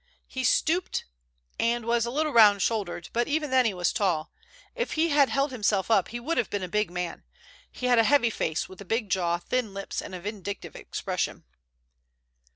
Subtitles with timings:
[0.25, 1.05] "He stooped
[1.59, 4.31] and was a little round shouldered, but even then he was tall.
[4.73, 7.23] If he had held himself up he would have been a big man.
[7.71, 11.43] He had a heavy face with a big jaw, thin lips, and a vindictive expression."